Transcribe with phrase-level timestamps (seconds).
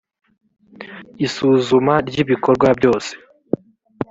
[1.25, 3.13] isuzuma ry’ibikorwa byose